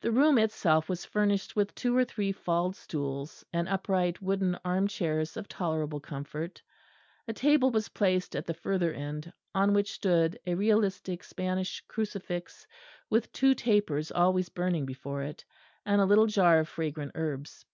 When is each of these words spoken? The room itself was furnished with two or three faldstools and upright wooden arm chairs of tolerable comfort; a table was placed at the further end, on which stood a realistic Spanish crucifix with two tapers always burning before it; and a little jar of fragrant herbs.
The 0.00 0.10
room 0.10 0.38
itself 0.38 0.88
was 0.88 1.04
furnished 1.04 1.54
with 1.54 1.74
two 1.74 1.94
or 1.94 2.02
three 2.06 2.32
faldstools 2.32 3.44
and 3.52 3.68
upright 3.68 4.22
wooden 4.22 4.58
arm 4.64 4.88
chairs 4.88 5.36
of 5.36 5.48
tolerable 5.48 6.00
comfort; 6.00 6.62
a 7.28 7.34
table 7.34 7.70
was 7.70 7.90
placed 7.90 8.34
at 8.34 8.46
the 8.46 8.54
further 8.54 8.90
end, 8.94 9.30
on 9.54 9.74
which 9.74 9.92
stood 9.92 10.38
a 10.46 10.54
realistic 10.54 11.22
Spanish 11.22 11.82
crucifix 11.86 12.66
with 13.10 13.30
two 13.34 13.54
tapers 13.54 14.10
always 14.10 14.48
burning 14.48 14.86
before 14.86 15.22
it; 15.22 15.44
and 15.84 16.00
a 16.00 16.06
little 16.06 16.26
jar 16.26 16.60
of 16.60 16.68
fragrant 16.70 17.12
herbs. 17.14 17.66